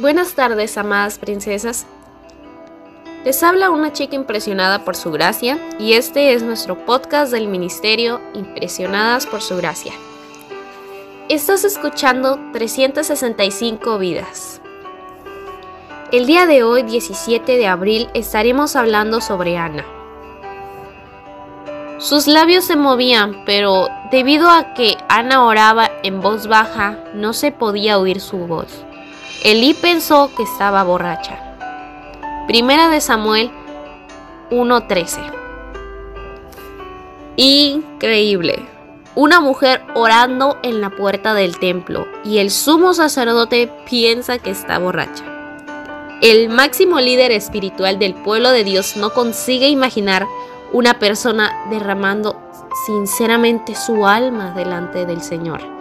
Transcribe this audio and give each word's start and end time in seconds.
Buenas 0.00 0.32
tardes, 0.32 0.78
amadas 0.78 1.18
princesas. 1.18 1.86
Les 3.22 3.42
habla 3.42 3.68
una 3.68 3.92
chica 3.92 4.16
impresionada 4.16 4.82
por 4.82 4.96
su 4.96 5.12
gracia 5.12 5.58
y 5.78 5.92
este 5.92 6.32
es 6.32 6.42
nuestro 6.42 6.86
podcast 6.86 7.30
del 7.30 7.48
Ministerio 7.48 8.18
Impresionadas 8.32 9.26
por 9.26 9.42
su 9.42 9.58
gracia. 9.58 9.92
Estás 11.28 11.64
escuchando 11.64 12.40
365 12.54 13.98
vidas. 13.98 14.62
El 16.12 16.24
día 16.24 16.46
de 16.46 16.62
hoy, 16.62 16.82
17 16.82 17.58
de 17.58 17.66
abril, 17.66 18.08
estaremos 18.14 18.76
hablando 18.76 19.20
sobre 19.20 19.58
Ana. 19.58 19.84
Sus 21.98 22.26
labios 22.26 22.64
se 22.64 22.76
movían, 22.76 23.44
pero 23.44 23.88
debido 24.10 24.48
a 24.48 24.72
que 24.72 24.96
Ana 25.10 25.44
oraba 25.44 25.90
en 26.02 26.22
voz 26.22 26.46
baja, 26.46 27.04
no 27.12 27.34
se 27.34 27.52
podía 27.52 27.98
oír 27.98 28.22
su 28.22 28.38
voz. 28.38 28.86
Elí 29.42 29.72
pensó 29.72 30.30
que 30.36 30.42
estaba 30.42 30.82
borracha. 30.82 31.38
Primera 32.46 32.90
de 32.90 33.00
Samuel 33.00 33.50
1:13. 34.50 35.18
Increíble. 37.36 38.66
Una 39.14 39.40
mujer 39.40 39.80
orando 39.94 40.58
en 40.62 40.82
la 40.82 40.90
puerta 40.90 41.32
del 41.32 41.58
templo 41.58 42.06
y 42.22 42.36
el 42.36 42.50
sumo 42.50 42.92
sacerdote 42.92 43.72
piensa 43.88 44.38
que 44.38 44.50
está 44.50 44.78
borracha. 44.78 45.24
El 46.20 46.50
máximo 46.50 47.00
líder 47.00 47.32
espiritual 47.32 47.98
del 47.98 48.12
pueblo 48.12 48.50
de 48.50 48.62
Dios 48.62 48.98
no 48.98 49.14
consigue 49.14 49.68
imaginar 49.68 50.26
una 50.70 50.98
persona 50.98 51.50
derramando 51.70 52.38
sinceramente 52.84 53.74
su 53.74 54.06
alma 54.06 54.52
delante 54.52 55.06
del 55.06 55.22
Señor. 55.22 55.79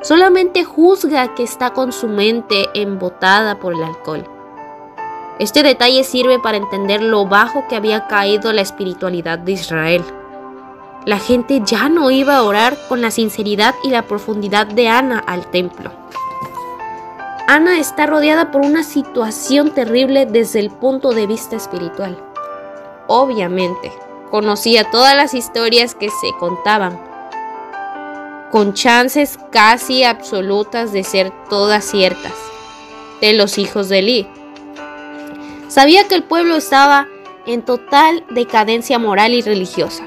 Solamente 0.00 0.64
juzga 0.64 1.34
que 1.34 1.42
está 1.42 1.72
con 1.72 1.92
su 1.92 2.08
mente 2.08 2.68
embotada 2.74 3.58
por 3.58 3.74
el 3.74 3.82
alcohol. 3.82 4.24
Este 5.38 5.62
detalle 5.62 6.04
sirve 6.04 6.38
para 6.38 6.56
entender 6.56 7.02
lo 7.02 7.26
bajo 7.26 7.66
que 7.68 7.76
había 7.76 8.06
caído 8.06 8.52
la 8.52 8.62
espiritualidad 8.62 9.38
de 9.38 9.52
Israel. 9.52 10.04
La 11.04 11.18
gente 11.18 11.62
ya 11.64 11.88
no 11.88 12.10
iba 12.10 12.36
a 12.36 12.42
orar 12.42 12.76
con 12.88 13.00
la 13.00 13.10
sinceridad 13.10 13.74
y 13.82 13.90
la 13.90 14.02
profundidad 14.02 14.66
de 14.66 14.88
Ana 14.88 15.18
al 15.18 15.46
templo. 15.50 15.90
Ana 17.46 17.78
está 17.78 18.06
rodeada 18.06 18.50
por 18.50 18.62
una 18.62 18.82
situación 18.82 19.70
terrible 19.70 20.26
desde 20.26 20.60
el 20.60 20.70
punto 20.70 21.12
de 21.12 21.26
vista 21.26 21.56
espiritual. 21.56 22.22
Obviamente, 23.06 23.90
Conocía 24.30 24.90
todas 24.90 25.16
las 25.16 25.32
historias 25.32 25.94
que 25.94 26.10
se 26.10 26.32
contaban, 26.38 27.00
con 28.50 28.72
chances 28.72 29.38
casi 29.52 30.04
absolutas 30.04 30.92
de 30.92 31.04
ser 31.04 31.32
todas 31.50 31.84
ciertas, 31.84 32.32
de 33.20 33.32
los 33.34 33.58
hijos 33.58 33.88
de 33.88 33.98
Eli. 33.98 34.26
Sabía 35.68 36.08
que 36.08 36.14
el 36.14 36.24
pueblo 36.24 36.56
estaba 36.56 37.06
en 37.46 37.62
total 37.62 38.24
decadencia 38.30 38.98
moral 38.98 39.34
y 39.34 39.42
religiosa. 39.42 40.04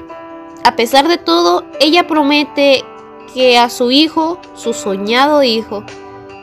A 0.64 0.76
pesar 0.76 1.08
de 1.08 1.18
todo, 1.18 1.64
ella 1.80 2.06
promete 2.06 2.84
que 3.34 3.58
a 3.58 3.70
su 3.70 3.90
hijo, 3.90 4.40
su 4.54 4.72
soñado 4.72 5.42
hijo, 5.42 5.84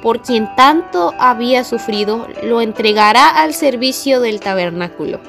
por 0.02 0.22
quien 0.22 0.54
tanto 0.56 1.14
había 1.20 1.64
sufrido, 1.64 2.28
lo 2.44 2.62
entregará 2.62 3.30
al 3.30 3.54
servicio 3.54 4.22
del 4.22 4.40
tabernáculo. 4.40 5.20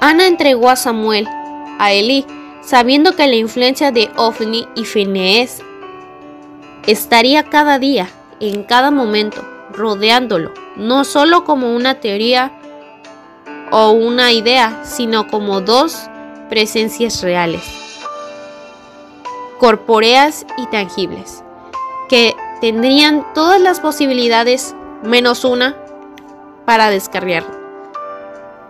Ana 0.00 0.26
entregó 0.26 0.70
a 0.70 0.76
Samuel 0.76 1.26
a 1.78 1.92
Elí, 1.92 2.24
sabiendo 2.68 3.16
que 3.16 3.26
la 3.26 3.36
influencia 3.36 3.92
de 3.92 4.10
Ofni 4.16 4.68
y 4.74 4.84
Finees 4.84 5.62
estaría 6.86 7.44
cada 7.44 7.78
día, 7.78 8.10
en 8.40 8.62
cada 8.62 8.90
momento, 8.90 9.42
rodeándolo, 9.72 10.52
no 10.76 11.04
solo 11.04 11.44
como 11.44 11.74
una 11.74 11.94
teoría 11.94 12.52
o 13.70 13.92
una 13.92 14.32
idea, 14.32 14.82
sino 14.84 15.28
como 15.28 15.62
dos 15.62 16.10
presencias 16.50 17.22
reales, 17.22 17.62
corpóreas 19.58 20.44
y 20.58 20.66
tangibles, 20.66 21.42
que 22.10 22.36
tendrían 22.60 23.24
todas 23.32 23.62
las 23.62 23.80
posibilidades 23.80 24.74
menos 25.02 25.46
una 25.46 25.74
para 26.66 26.90
descarriarlo. 26.90 27.57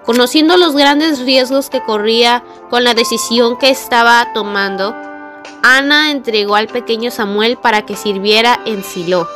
Conociendo 0.08 0.56
los 0.56 0.74
grandes 0.74 1.20
riesgos 1.20 1.68
que 1.68 1.82
corría 1.82 2.42
con 2.70 2.82
la 2.82 2.94
decisión 2.94 3.58
que 3.58 3.68
estaba 3.68 4.32
tomando, 4.32 4.96
Ana 5.62 6.10
entregó 6.10 6.54
al 6.54 6.66
pequeño 6.66 7.10
Samuel 7.10 7.58
para 7.58 7.82
que 7.84 7.94
sirviera 7.94 8.58
en 8.64 8.82
Silo. 8.82 9.28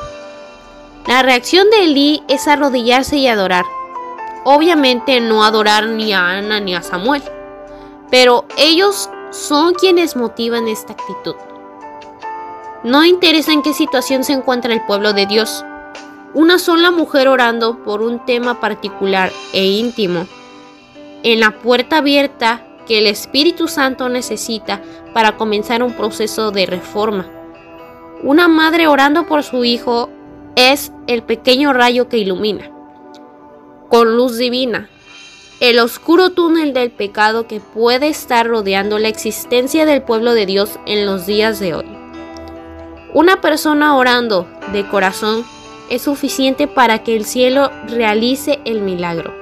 La 1.06 1.22
reacción 1.22 1.68
de 1.68 1.84
Elí 1.84 2.22
es 2.26 2.48
arrodillarse 2.48 3.18
y 3.18 3.28
adorar. 3.28 3.66
Obviamente 4.44 5.20
no 5.20 5.44
adorar 5.44 5.88
ni 5.88 6.14
a 6.14 6.30
Ana 6.30 6.58
ni 6.58 6.74
a 6.74 6.80
Samuel, 6.80 7.22
pero 8.10 8.46
ellos 8.56 9.10
son 9.30 9.74
quienes 9.74 10.16
motivan 10.16 10.68
esta 10.68 10.94
actitud. 10.94 11.36
No 12.82 13.04
interesa 13.04 13.52
en 13.52 13.60
qué 13.60 13.74
situación 13.74 14.24
se 14.24 14.32
encuentra 14.32 14.72
el 14.72 14.80
pueblo 14.86 15.12
de 15.12 15.26
Dios. 15.26 15.66
Una 16.32 16.58
sola 16.58 16.90
mujer 16.90 17.28
orando 17.28 17.84
por 17.84 18.00
un 18.00 18.24
tema 18.24 18.58
particular 18.58 19.30
e 19.52 19.66
íntimo 19.66 20.26
en 21.22 21.40
la 21.40 21.58
puerta 21.58 21.98
abierta 21.98 22.66
que 22.86 22.98
el 22.98 23.06
Espíritu 23.06 23.68
Santo 23.68 24.08
necesita 24.08 24.82
para 25.14 25.36
comenzar 25.36 25.82
un 25.82 25.92
proceso 25.92 26.50
de 26.50 26.66
reforma. 26.66 27.26
Una 28.22 28.48
madre 28.48 28.86
orando 28.86 29.26
por 29.26 29.42
su 29.42 29.64
hijo 29.64 30.08
es 30.56 30.92
el 31.06 31.22
pequeño 31.22 31.72
rayo 31.72 32.08
que 32.08 32.18
ilumina, 32.18 32.70
con 33.88 34.16
luz 34.16 34.38
divina, 34.38 34.88
el 35.60 35.78
oscuro 35.78 36.30
túnel 36.30 36.72
del 36.72 36.90
pecado 36.90 37.46
que 37.46 37.60
puede 37.60 38.08
estar 38.08 38.46
rodeando 38.46 38.98
la 38.98 39.08
existencia 39.08 39.86
del 39.86 40.02
pueblo 40.02 40.34
de 40.34 40.46
Dios 40.46 40.78
en 40.86 41.06
los 41.06 41.26
días 41.26 41.60
de 41.60 41.74
hoy. 41.74 41.86
Una 43.14 43.40
persona 43.40 43.96
orando 43.96 44.48
de 44.72 44.88
corazón 44.88 45.44
es 45.90 46.02
suficiente 46.02 46.66
para 46.66 47.02
que 47.04 47.14
el 47.14 47.24
cielo 47.24 47.70
realice 47.88 48.60
el 48.64 48.80
milagro. 48.80 49.41